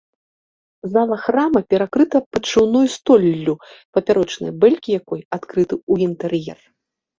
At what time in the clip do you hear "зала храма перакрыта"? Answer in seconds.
0.93-2.17